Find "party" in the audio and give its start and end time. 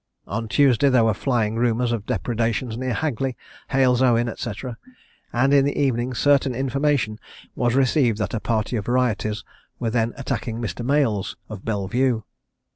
8.39-8.75